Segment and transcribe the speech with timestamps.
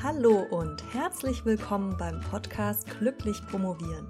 [0.00, 4.06] Hallo und herzlich willkommen beim Podcast Glücklich Promovieren,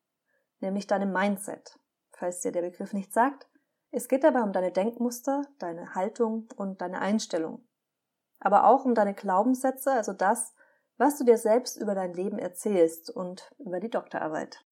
[0.61, 1.78] nämlich deinem Mindset.
[2.11, 3.48] Falls dir der Begriff nicht sagt,
[3.92, 7.67] es geht dabei um deine Denkmuster, deine Haltung und deine Einstellung.
[8.41, 10.55] Aber auch um deine Glaubenssätze, also das,
[10.97, 14.65] was du dir selbst über dein Leben erzählst und über die Doktorarbeit.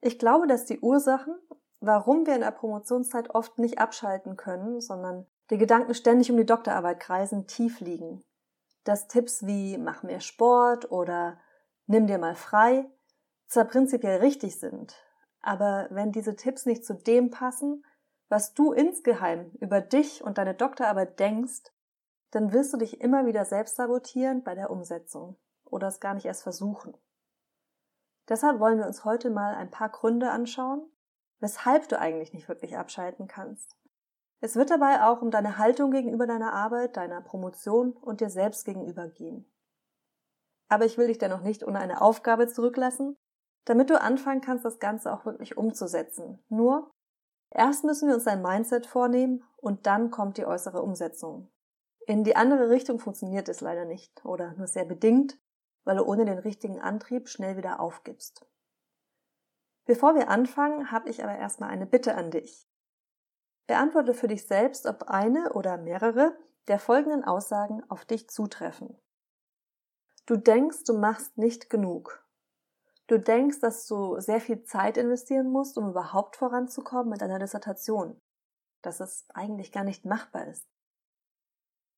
[0.00, 1.34] Ich glaube, dass die Ursachen,
[1.80, 6.46] warum wir in der Promotionszeit oft nicht abschalten können, sondern die Gedanken ständig um die
[6.46, 8.24] Doktorarbeit kreisen, tief liegen.
[8.84, 11.38] Dass Tipps wie mach mehr Sport oder
[11.86, 12.88] nimm dir mal frei
[13.48, 14.94] zwar prinzipiell richtig sind,
[15.40, 17.84] aber wenn diese Tipps nicht zu dem passen,
[18.28, 21.72] was du insgeheim über dich und deine Doktorarbeit denkst,
[22.30, 26.26] dann wirst du dich immer wieder selbst sabotieren bei der Umsetzung oder es gar nicht
[26.26, 26.94] erst versuchen.
[28.28, 30.90] Deshalb wollen wir uns heute mal ein paar Gründe anschauen,
[31.40, 33.76] weshalb du eigentlich nicht wirklich abschalten kannst.
[34.40, 38.64] Es wird dabei auch um deine Haltung gegenüber deiner Arbeit, deiner Promotion und dir selbst
[38.64, 39.50] gegenüber gehen.
[40.68, 43.16] Aber ich will dich dennoch nicht ohne eine Aufgabe zurücklassen,
[43.64, 46.44] damit du anfangen kannst, das Ganze auch wirklich umzusetzen.
[46.48, 46.90] Nur,
[47.50, 51.50] erst müssen wir uns ein Mindset vornehmen und dann kommt die äußere Umsetzung.
[52.06, 55.38] In die andere Richtung funktioniert es leider nicht oder nur sehr bedingt
[55.84, 58.46] weil du ohne den richtigen Antrieb schnell wieder aufgibst.
[59.84, 62.68] Bevor wir anfangen, habe ich aber erstmal eine Bitte an dich.
[63.66, 66.36] Beantworte für dich selbst, ob eine oder mehrere
[66.68, 68.98] der folgenden Aussagen auf dich zutreffen.
[70.26, 72.22] Du denkst, du machst nicht genug.
[73.06, 78.20] Du denkst, dass du sehr viel Zeit investieren musst, um überhaupt voranzukommen mit deiner Dissertation.
[78.82, 80.68] Dass es eigentlich gar nicht machbar ist.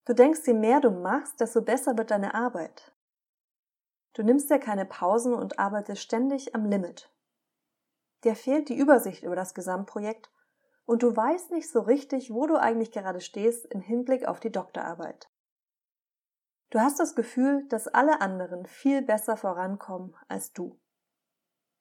[0.04, 2.94] Du denkst, je mehr du machst, desto besser wird deine Arbeit.
[4.14, 7.12] Du nimmst dir keine Pausen und arbeitest ständig am Limit.
[8.24, 10.30] Dir fehlt die Übersicht über das Gesamtprojekt
[10.84, 14.52] und du weißt nicht so richtig, wo du eigentlich gerade stehst im Hinblick auf die
[14.52, 15.30] Doktorarbeit.
[16.70, 20.78] Du hast das Gefühl, dass alle anderen viel besser vorankommen als du.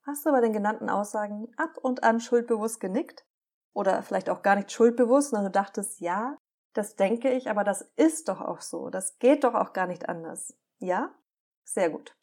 [0.04, 3.26] Hast du bei den genannten Aussagen ab und an schuldbewusst genickt?
[3.74, 6.38] Oder vielleicht auch gar nicht schuldbewusst, sondern du dachtest, ja,
[6.74, 10.10] das denke ich, aber das ist doch auch so, das geht doch auch gar nicht
[10.10, 10.58] anders.
[10.80, 11.14] Ja?
[11.64, 12.19] Sehr gut.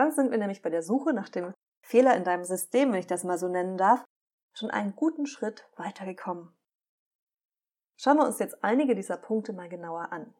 [0.00, 1.52] Dann sind wir nämlich bei der Suche nach dem
[1.82, 4.02] Fehler in deinem System, wenn ich das mal so nennen darf,
[4.54, 6.56] schon einen guten Schritt weitergekommen.
[7.98, 10.34] Schauen wir uns jetzt einige dieser Punkte mal genauer an.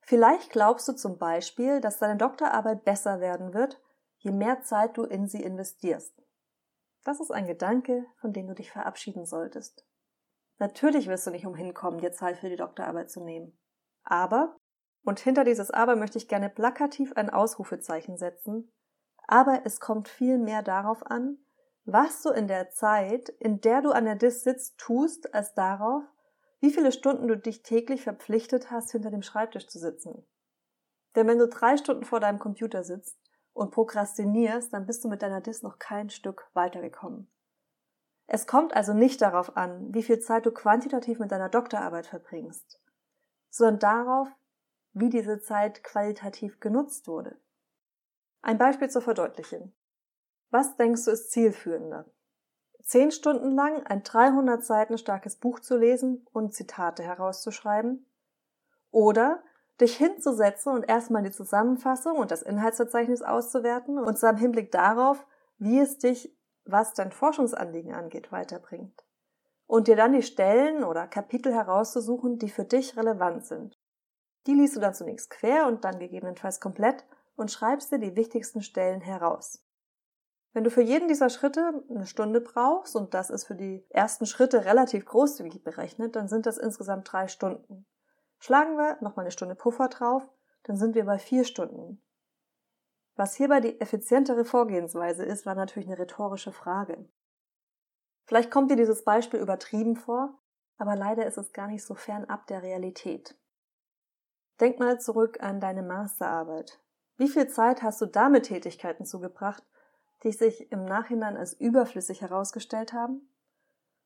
[0.00, 3.80] Vielleicht glaubst du zum Beispiel, dass deine Doktorarbeit besser werden wird,
[4.16, 6.20] je mehr Zeit du in sie investierst.
[7.04, 9.86] Das ist ein Gedanke, von dem du dich verabschieden solltest.
[10.58, 13.56] Natürlich wirst du nicht umhin kommen, dir Zeit für die Doktorarbeit zu nehmen.
[14.02, 14.56] Aber
[15.04, 18.70] und hinter dieses Aber möchte ich gerne plakativ ein Ausrufezeichen setzen.
[19.26, 21.38] Aber es kommt viel mehr darauf an,
[21.84, 26.02] was du in der Zeit, in der du an der Dis sitzt, tust, als darauf,
[26.60, 30.26] wie viele Stunden du dich täglich verpflichtet hast, hinter dem Schreibtisch zu sitzen.
[31.14, 33.18] Denn wenn du drei Stunden vor deinem Computer sitzt
[33.52, 37.30] und prokrastinierst, dann bist du mit deiner Dis noch kein Stück weitergekommen.
[38.26, 42.78] Es kommt also nicht darauf an, wie viel Zeit du quantitativ mit deiner Doktorarbeit verbringst,
[43.48, 44.28] sondern darauf,
[45.00, 47.36] wie diese Zeit qualitativ genutzt wurde.
[48.42, 49.72] Ein Beispiel zur Verdeutlichung.
[50.50, 52.06] Was denkst du ist zielführender?
[52.82, 58.06] Zehn Stunden lang ein 300 Seiten starkes Buch zu lesen und Zitate herauszuschreiben?
[58.90, 59.42] Oder
[59.80, 65.24] dich hinzusetzen und erstmal die Zusammenfassung und das Inhaltsverzeichnis auszuwerten und zwar im Hinblick darauf,
[65.58, 66.34] wie es dich,
[66.64, 69.04] was dein Forschungsanliegen angeht, weiterbringt.
[69.66, 73.77] Und dir dann die Stellen oder Kapitel herauszusuchen, die für dich relevant sind.
[74.48, 77.04] Die liest du dann zunächst quer und dann gegebenenfalls komplett
[77.36, 79.62] und schreibst dir die wichtigsten Stellen heraus.
[80.54, 84.24] Wenn du für jeden dieser Schritte eine Stunde brauchst, und das ist für die ersten
[84.24, 87.84] Schritte relativ großzügig berechnet, dann sind das insgesamt drei Stunden.
[88.38, 90.26] Schlagen wir nochmal eine Stunde Puffer drauf,
[90.62, 92.02] dann sind wir bei vier Stunden.
[93.16, 97.06] Was hierbei die effizientere Vorgehensweise ist, war natürlich eine rhetorische Frage.
[98.24, 100.38] Vielleicht kommt dir dieses Beispiel übertrieben vor,
[100.78, 103.36] aber leider ist es gar nicht so fernab der Realität.
[104.60, 106.80] Denk mal zurück an deine Masterarbeit.
[107.16, 109.62] Wie viel Zeit hast du damit Tätigkeiten zugebracht,
[110.24, 113.28] die sich im Nachhinein als überflüssig herausgestellt haben?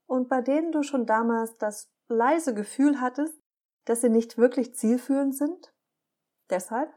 [0.07, 3.35] Und bei denen du schon damals das leise Gefühl hattest,
[3.87, 5.73] dass sie nicht wirklich zielführend sind?
[6.51, 6.93] Deshalb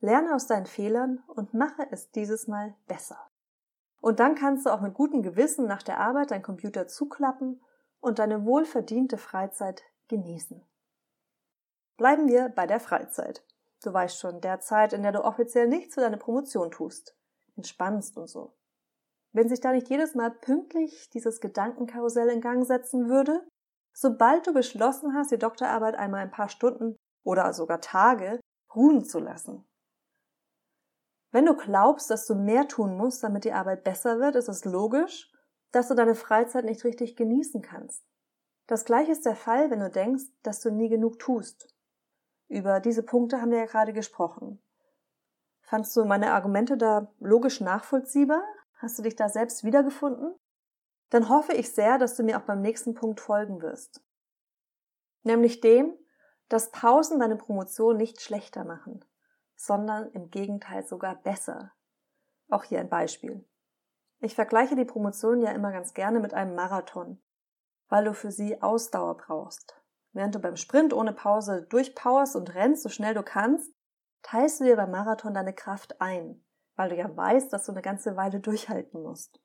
[0.00, 3.18] lerne aus deinen Fehlern und mache es dieses Mal besser.
[4.00, 7.62] Und dann kannst du auch mit gutem Gewissen nach der Arbeit dein Computer zuklappen
[8.00, 10.62] und deine wohlverdiente Freizeit genießen.
[11.96, 13.44] Bleiben wir bei der Freizeit.
[13.82, 17.16] Du weißt schon, der Zeit, in der du offiziell nichts für deine Promotion tust,
[17.56, 18.54] entspannst und so.
[19.32, 23.46] Wenn sich da nicht jedes Mal pünktlich dieses Gedankenkarussell in Gang setzen würde,
[23.92, 28.40] sobald du beschlossen hast, die Doktorarbeit einmal ein paar Stunden oder sogar Tage
[28.74, 29.66] ruhen zu lassen.
[31.30, 34.64] Wenn du glaubst, dass du mehr tun musst, damit die Arbeit besser wird, ist es
[34.64, 35.32] logisch,
[35.72, 38.04] dass du deine Freizeit nicht richtig genießen kannst.
[38.66, 41.74] Das gleiche ist der Fall, wenn du denkst, dass du nie genug tust.
[42.52, 44.62] Über diese Punkte haben wir ja gerade gesprochen.
[45.62, 48.42] Fandst du meine Argumente da logisch nachvollziehbar?
[48.74, 50.34] Hast du dich da selbst wiedergefunden?
[51.08, 54.04] Dann hoffe ich sehr, dass du mir auch beim nächsten Punkt folgen wirst.
[55.22, 55.96] Nämlich dem,
[56.50, 59.02] dass Pausen deine Promotion nicht schlechter machen,
[59.56, 61.72] sondern im Gegenteil sogar besser.
[62.50, 63.48] Auch hier ein Beispiel.
[64.20, 67.18] Ich vergleiche die Promotion ja immer ganz gerne mit einem Marathon,
[67.88, 69.81] weil du für sie Ausdauer brauchst.
[70.12, 73.72] Während du beim Sprint ohne Pause durchpowerst und rennst, so schnell du kannst,
[74.22, 76.44] teilst du dir beim Marathon deine Kraft ein,
[76.76, 79.40] weil du ja weißt, dass du eine ganze Weile durchhalten musst.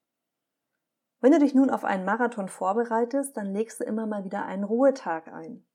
[1.20, 4.66] Wenn du dich nun auf einen Marathon vorbereitest, dann legst du immer mal wieder einen
[4.66, 5.66] Ruhetag ein.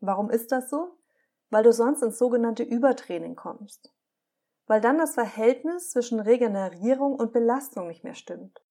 [0.00, 0.96] Warum ist das so?
[1.50, 3.92] Weil du sonst ins sogenannte Übertraining kommst.
[4.66, 8.64] Weil dann das Verhältnis zwischen Regenerierung und Belastung nicht mehr stimmt.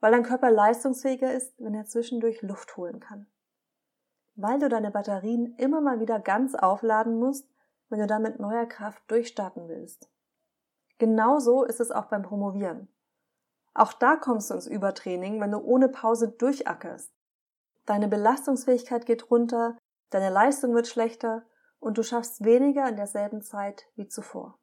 [0.00, 3.26] Weil dein Körper leistungsfähiger ist, wenn er zwischendurch Luft holen kann
[4.42, 7.48] weil du deine Batterien immer mal wieder ganz aufladen musst,
[7.88, 10.10] wenn du dann mit neuer Kraft durchstarten willst.
[10.98, 12.88] Genauso ist es auch beim Promovieren.
[13.74, 17.12] Auch da kommst du ins Übertraining, wenn du ohne Pause durchackerst.
[17.86, 19.78] Deine Belastungsfähigkeit geht runter,
[20.10, 21.44] deine Leistung wird schlechter
[21.80, 24.58] und du schaffst weniger in derselben Zeit wie zuvor.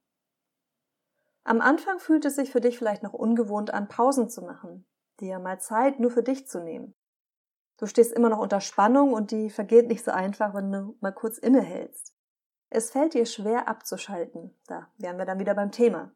[1.43, 4.85] Am Anfang fühlt es sich für dich vielleicht noch ungewohnt an, Pausen zu machen,
[5.19, 6.93] dir mal Zeit nur für dich zu nehmen.
[7.79, 11.13] Du stehst immer noch unter Spannung und die vergeht nicht so einfach, wenn du mal
[11.13, 12.13] kurz innehältst.
[12.69, 14.53] Es fällt dir schwer abzuschalten.
[14.67, 16.11] Da wären wir dann wieder beim Thema.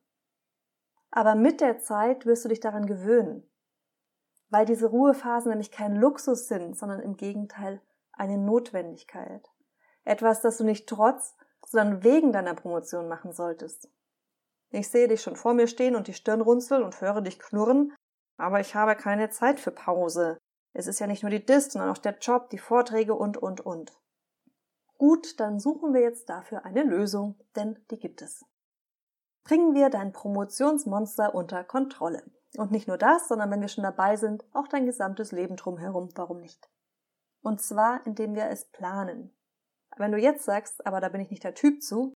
[1.09, 3.49] Aber mit der Zeit wirst du dich daran gewöhnen.
[4.49, 7.81] Weil diese Ruhephasen nämlich kein Luxus sind, sondern im Gegenteil
[8.11, 9.49] eine Notwendigkeit.
[10.03, 13.89] Etwas, das du nicht trotz, sondern wegen deiner Promotion machen solltest.
[14.69, 17.95] Ich sehe dich schon vor mir stehen und die Stirn runzeln und höre dich knurren,
[18.37, 20.37] aber ich habe keine Zeit für Pause.
[20.73, 23.61] Es ist ja nicht nur die Dist, sondern auch der Job, die Vorträge und, und,
[23.61, 23.93] und.
[24.97, 28.45] Gut, dann suchen wir jetzt dafür eine Lösung, denn die gibt es.
[29.43, 32.23] Bringen wir dein Promotionsmonster unter Kontrolle.
[32.57, 36.09] Und nicht nur das, sondern wenn wir schon dabei sind, auch dein gesamtes Leben drumherum,
[36.15, 36.69] warum nicht?
[37.41, 39.35] Und zwar, indem wir es planen.
[39.97, 42.13] Wenn du jetzt sagst, aber da bin ich nicht der Typ zu,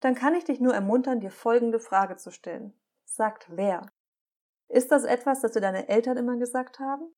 [0.00, 2.72] dann kann ich dich nur ermuntern, dir folgende Frage zu stellen.
[3.04, 3.86] Sagt wer?
[4.68, 7.12] Ist das etwas, das dir deine Eltern immer gesagt haben?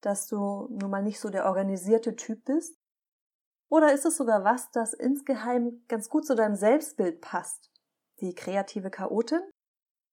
[0.00, 2.78] Dass du nun mal nicht so der organisierte Typ bist?
[3.68, 7.70] Oder ist es sogar was, das insgeheim ganz gut zu deinem Selbstbild passt?
[8.20, 9.42] Die kreative Chaotin?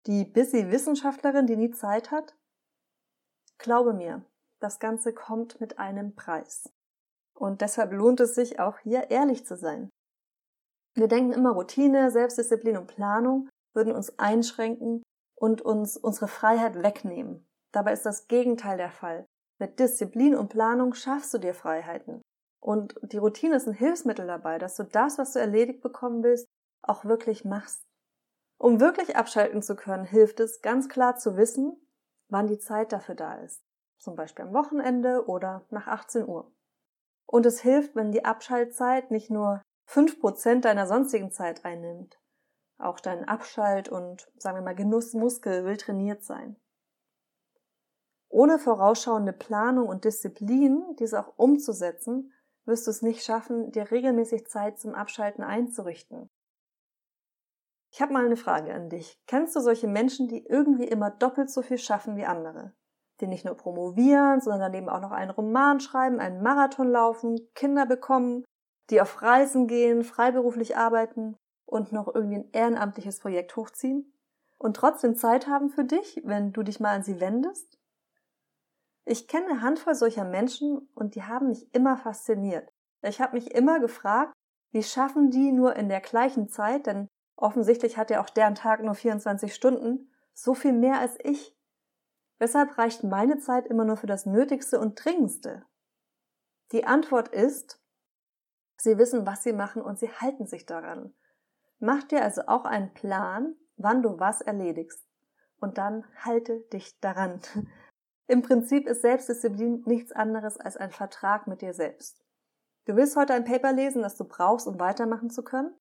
[0.08, 2.36] Die busy Wissenschaftlerin, die nie Zeit hat?
[3.58, 4.26] Glaube mir,
[4.60, 6.70] das Ganze kommt mit einem Preis.
[7.34, 9.90] Und deshalb lohnt es sich auch hier ehrlich zu sein.
[10.96, 15.04] Wir denken immer Routine, Selbstdisziplin und Planung würden uns einschränken
[15.36, 17.46] und uns unsere Freiheit wegnehmen.
[17.72, 19.26] Dabei ist das Gegenteil der Fall.
[19.60, 22.22] Mit Disziplin und Planung schaffst du dir Freiheiten.
[22.62, 26.48] Und die Routine ist ein Hilfsmittel dabei, dass du das, was du erledigt bekommen willst,
[26.82, 27.84] auch wirklich machst.
[28.58, 31.76] Um wirklich abschalten zu können, hilft es, ganz klar zu wissen,
[32.30, 33.62] wann die Zeit dafür da ist.
[34.00, 36.54] Zum Beispiel am Wochenende oder nach 18 Uhr.
[37.26, 42.20] Und es hilft, wenn die Abschaltzeit nicht nur 5% deiner sonstigen Zeit einnimmt.
[42.78, 46.56] Auch dein Abschalt- und, sagen wir mal, Genussmuskel will trainiert sein.
[48.34, 52.34] Ohne vorausschauende Planung und Disziplin, diese auch umzusetzen,
[52.66, 56.32] wirst du es nicht schaffen, dir regelmäßig Zeit zum Abschalten einzurichten.
[57.92, 59.22] Ich habe mal eine Frage an dich.
[59.28, 62.74] Kennst du solche Menschen, die irgendwie immer doppelt so viel schaffen wie andere?
[63.22, 67.86] Die nicht nur promovieren, sondern daneben auch noch einen Roman schreiben, einen Marathon laufen, Kinder
[67.86, 68.44] bekommen,
[68.90, 71.38] die auf Reisen gehen, freiberuflich arbeiten
[71.68, 74.12] und noch irgendwie ein ehrenamtliches Projekt hochziehen?
[74.58, 77.78] Und trotzdem Zeit haben für dich, wenn du dich mal an sie wendest?
[79.06, 82.72] Ich kenne eine Handvoll solcher Menschen und die haben mich immer fasziniert.
[83.02, 84.34] Ich habe mich immer gefragt,
[84.72, 88.82] wie schaffen die nur in der gleichen Zeit, denn offensichtlich hat ja auch deren Tag
[88.82, 91.56] nur 24 Stunden, so viel mehr als ich.
[92.40, 95.66] Weshalb reicht meine Zeit immer nur für das Nötigste und Dringendste?
[96.72, 97.80] Die Antwort ist,
[98.78, 101.14] sie wissen, was sie machen und sie halten sich daran.
[101.80, 105.06] Mach dir also auch einen Plan, wann du was erledigst.
[105.60, 107.42] Und dann halte dich daran.
[108.28, 112.24] Im Prinzip ist Selbstdisziplin nichts anderes als ein Vertrag mit dir selbst.
[112.86, 115.74] Du willst heute ein Paper lesen, das du brauchst, um weitermachen zu können?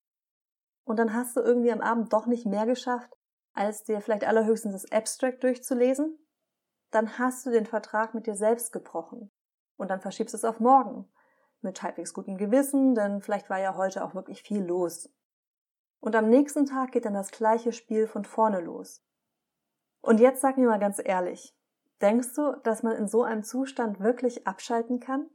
[0.85, 3.13] Und dann hast du irgendwie am Abend doch nicht mehr geschafft,
[3.53, 6.17] als dir vielleicht allerhöchstens das Abstract durchzulesen?
[6.91, 9.31] Dann hast du den Vertrag mit dir selbst gebrochen.
[9.77, 11.09] Und dann verschiebst du es auf morgen.
[11.61, 15.09] Mit halbwegs gutem Gewissen, denn vielleicht war ja heute auch wirklich viel los.
[16.01, 19.01] Und am nächsten Tag geht dann das gleiche Spiel von vorne los.
[20.01, 21.55] Und jetzt sag mir mal ganz ehrlich,
[22.01, 25.29] denkst du, dass man in so einem Zustand wirklich abschalten kann?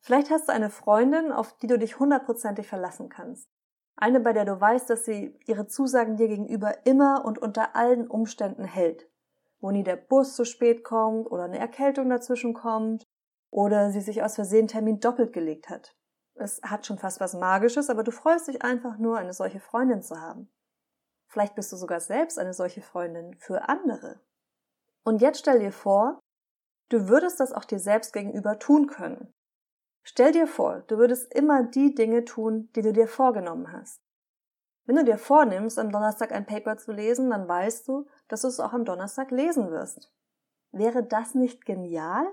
[0.00, 3.48] Vielleicht hast du eine Freundin, auf die du dich hundertprozentig verlassen kannst.
[3.96, 8.06] Eine, bei der du weißt, dass sie ihre Zusagen dir gegenüber immer und unter allen
[8.06, 9.08] Umständen hält.
[9.58, 13.04] Wo nie der Bus zu spät kommt oder eine Erkältung dazwischen kommt
[13.50, 15.96] oder sie sich aus Versehen Termin doppelt gelegt hat.
[16.34, 20.02] Es hat schon fast was Magisches, aber du freust dich einfach nur, eine solche Freundin
[20.02, 20.50] zu haben.
[21.26, 24.20] Vielleicht bist du sogar selbst eine solche Freundin für andere.
[25.06, 26.18] Und jetzt stell dir vor,
[26.88, 29.32] du würdest das auch dir selbst gegenüber tun können.
[30.02, 34.00] Stell dir vor, du würdest immer die Dinge tun, die du dir vorgenommen hast.
[34.84, 38.48] Wenn du dir vornimmst, am Donnerstag ein Paper zu lesen, dann weißt du, dass du
[38.48, 40.12] es auch am Donnerstag lesen wirst.
[40.72, 42.26] Wäre das nicht genial?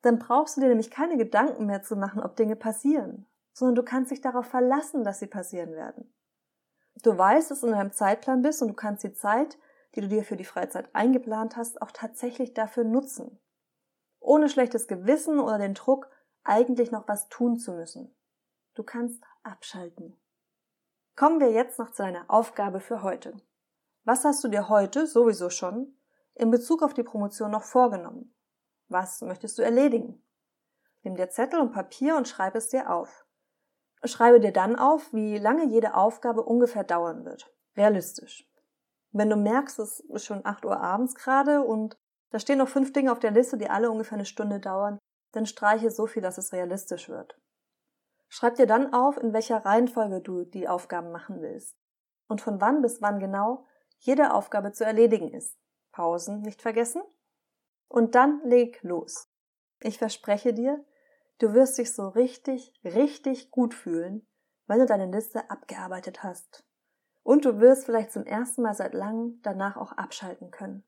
[0.00, 3.82] Dann brauchst du dir nämlich keine Gedanken mehr zu machen, ob Dinge passieren, sondern du
[3.82, 6.10] kannst dich darauf verlassen, dass sie passieren werden.
[7.02, 9.58] Du weißt, dass du in deinem Zeitplan bist und du kannst die Zeit,
[9.96, 13.40] die du dir für die Freizeit eingeplant hast, auch tatsächlich dafür nutzen.
[14.20, 16.10] Ohne schlechtes Gewissen oder den Druck,
[16.44, 18.14] eigentlich noch was tun zu müssen.
[18.74, 20.16] Du kannst abschalten.
[21.16, 23.34] Kommen wir jetzt noch zu deiner Aufgabe für heute.
[24.04, 25.96] Was hast du dir heute sowieso schon
[26.34, 28.34] in Bezug auf die Promotion noch vorgenommen?
[28.88, 30.22] Was möchtest du erledigen?
[31.02, 33.24] Nimm dir Zettel und Papier und schreib es dir auf.
[34.04, 37.50] Schreibe dir dann auf, wie lange jede Aufgabe ungefähr dauern wird.
[37.76, 38.46] Realistisch.
[39.16, 41.96] Wenn du merkst, es ist schon 8 Uhr abends gerade und
[42.28, 44.98] da stehen noch fünf Dinge auf der Liste, die alle ungefähr eine Stunde dauern,
[45.32, 47.40] dann streiche so viel, dass es realistisch wird.
[48.28, 51.78] Schreib dir dann auf, in welcher Reihenfolge du die Aufgaben machen willst
[52.28, 53.66] und von wann bis wann genau
[54.00, 55.56] jede Aufgabe zu erledigen ist.
[55.92, 57.00] Pausen nicht vergessen.
[57.88, 59.30] Und dann leg los.
[59.80, 60.84] Ich verspreche dir,
[61.38, 64.26] du wirst dich so richtig, richtig gut fühlen,
[64.66, 66.65] wenn du deine Liste abgearbeitet hast.
[67.26, 70.84] Und du wirst vielleicht zum ersten Mal seit langem danach auch abschalten können.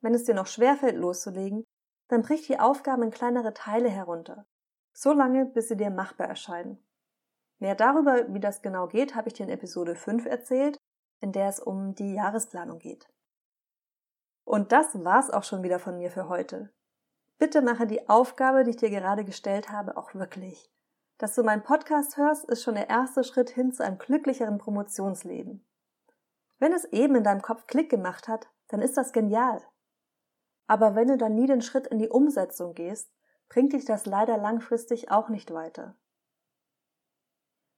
[0.00, 1.64] Wenn es dir noch schwerfällt loszulegen,
[2.08, 4.46] dann brich die Aufgaben in kleinere Teile herunter,
[4.94, 6.82] so lange, bis sie dir machbar erscheinen.
[7.58, 10.78] Mehr darüber, wie das genau geht, habe ich dir in Episode 5 erzählt,
[11.20, 13.06] in der es um die Jahresplanung geht.
[14.44, 16.72] Und das war's auch schon wieder von mir für heute.
[17.36, 20.70] Bitte mache die Aufgabe, die ich dir gerade gestellt habe, auch wirklich.
[21.18, 25.66] Dass du meinen Podcast hörst, ist schon der erste Schritt hin zu einem glücklicheren Promotionsleben.
[26.58, 29.62] Wenn es eben in deinem Kopf Klick gemacht hat, dann ist das genial.
[30.66, 33.10] Aber wenn du dann nie den Schritt in die Umsetzung gehst,
[33.48, 35.96] bringt dich das leider langfristig auch nicht weiter.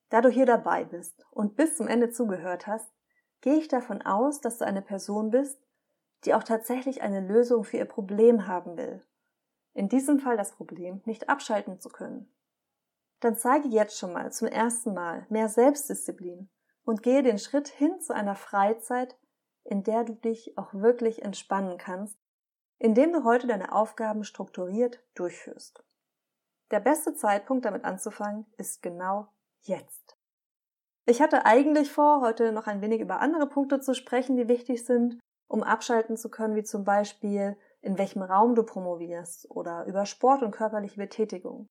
[0.08, 2.90] Da du hier dabei bist und bis zum Ende zugehört hast,
[3.40, 5.60] gehe ich davon aus, dass du eine Person bist,
[6.24, 9.04] die auch tatsächlich eine Lösung für ihr Problem haben will.
[9.74, 12.32] In diesem Fall das Problem, nicht abschalten zu können.
[13.20, 16.48] Dann zeige jetzt schon mal zum ersten Mal mehr Selbstdisziplin
[16.84, 19.18] und gehe den Schritt hin zu einer Freizeit,
[19.64, 22.18] in der du dich auch wirklich entspannen kannst
[22.78, 25.84] indem du heute deine Aufgaben strukturiert durchführst.
[26.70, 29.28] Der beste Zeitpunkt, damit anzufangen, ist genau
[29.62, 30.16] jetzt.
[31.06, 34.84] Ich hatte eigentlich vor, heute noch ein wenig über andere Punkte zu sprechen, die wichtig
[34.84, 40.04] sind, um abschalten zu können, wie zum Beispiel, in welchem Raum du promovierst oder über
[40.04, 41.68] Sport und körperliche Betätigung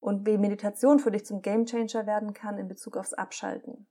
[0.00, 3.86] und wie Meditation für dich zum Gamechanger werden kann in Bezug aufs Abschalten.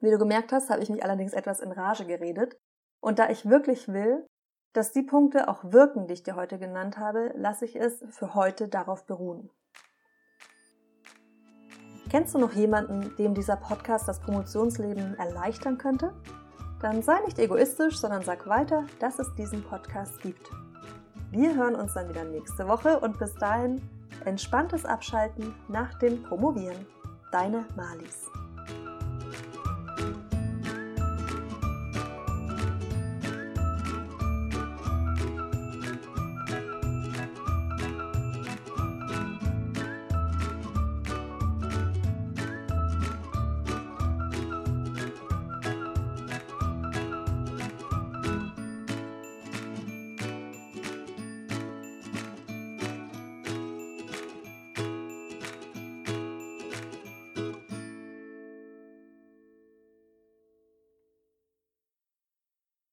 [0.00, 2.56] Wie du gemerkt hast, habe ich mich allerdings etwas in Rage geredet
[3.00, 4.26] und da ich wirklich will,
[4.72, 8.34] dass die Punkte auch wirken, die ich dir heute genannt habe, lasse ich es für
[8.34, 9.50] heute darauf beruhen.
[12.10, 16.12] Kennst du noch jemanden, dem dieser Podcast das Promotionsleben erleichtern könnte?
[16.80, 20.50] Dann sei nicht egoistisch, sondern sag weiter, dass es diesen Podcast gibt.
[21.30, 23.80] Wir hören uns dann wieder nächste Woche und bis dahin
[24.26, 26.86] entspanntes Abschalten nach dem Promovieren.
[27.30, 28.30] Deine Malis.